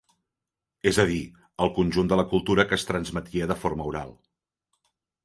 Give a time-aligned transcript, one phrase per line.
[0.91, 1.19] És a dir,
[1.65, 4.15] el conjunt de la cultura que es transmetia de forma oral.